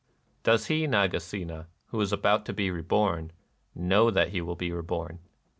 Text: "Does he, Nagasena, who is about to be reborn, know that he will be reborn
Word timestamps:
"Does 0.43 0.65
he, 0.65 0.87
Nagasena, 0.87 1.67
who 1.89 2.01
is 2.01 2.11
about 2.11 2.43
to 2.47 2.53
be 2.53 2.71
reborn, 2.71 3.31
know 3.75 4.09
that 4.09 4.29
he 4.29 4.41
will 4.41 4.55
be 4.55 4.71
reborn 4.71 5.19